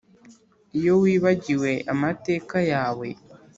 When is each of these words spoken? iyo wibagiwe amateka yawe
iyo 0.77 0.93
wibagiwe 1.01 1.71
amateka 1.93 2.57
yawe 2.71 3.07